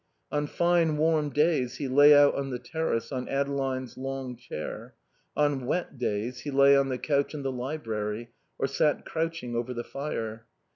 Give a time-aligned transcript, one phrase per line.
[0.31, 4.95] On fine warm days he lay out on the terrace on Adeline's long chair;
[5.37, 9.75] on wet days he lay on the couch in the library, or sat crouching over
[9.75, 10.47] the fire.